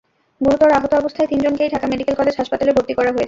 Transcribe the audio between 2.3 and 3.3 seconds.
হাসপাতালে ভর্তি করা হয়েছে।